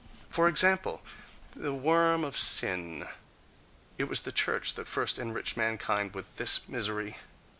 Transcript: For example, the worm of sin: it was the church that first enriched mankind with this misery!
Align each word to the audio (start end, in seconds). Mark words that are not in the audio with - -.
For 0.29 0.47
example, 0.47 1.03
the 1.55 1.75
worm 1.75 2.23
of 2.23 2.35
sin: 2.35 3.07
it 3.99 4.05
was 4.05 4.21
the 4.21 4.31
church 4.31 4.73
that 4.73 4.87
first 4.87 5.19
enriched 5.19 5.55
mankind 5.57 6.15
with 6.15 6.37
this 6.37 6.67
misery! 6.67 7.17